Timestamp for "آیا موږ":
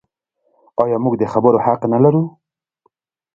0.83-1.13